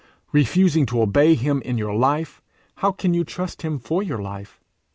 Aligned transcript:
Refusing 0.31 0.87
to 0.87 1.03
obey 1.03 1.35
him 1.35 1.61
in 1.61 1.77
your 1.77 1.93
life, 1.93 2.41
how 2.77 2.91
can 2.91 3.13
you 3.13 3.23
trust 3.23 3.61
him 3.61 3.77
for 3.77 4.01
your 4.01 4.17
life? 4.17 4.59